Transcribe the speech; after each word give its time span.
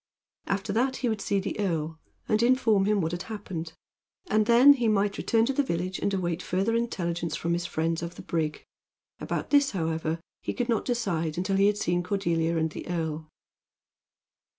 After 0.47 0.73
that 0.73 0.95
he 0.95 1.09
would 1.09 1.21
see 1.21 1.39
the 1.39 1.59
earl, 1.59 1.99
and 2.27 2.41
inform 2.41 2.85
him 2.85 3.01
what 3.01 3.11
had 3.11 3.21
happened; 3.29 3.73
and 4.31 4.47
then 4.47 4.73
he 4.73 4.87
might 4.87 5.19
return 5.19 5.45
to 5.45 5.53
the 5.53 5.61
village 5.61 5.99
and 5.99 6.11
await 6.11 6.41
further 6.41 6.75
intelligence 6.75 7.35
from 7.35 7.53
his 7.53 7.67
friends 7.67 8.01
of 8.01 8.15
the 8.15 8.23
brig. 8.23 8.65
About 9.19 9.51
this, 9.51 9.69
however, 9.73 10.19
he 10.41 10.55
could 10.55 10.69
not 10.69 10.85
decide 10.85 11.37
until 11.37 11.57
he 11.57 11.67
had 11.67 11.77
seen 11.77 12.01
Cordelia 12.01 12.57
and 12.57 12.71
the 12.71 12.87
earl. 12.89 13.29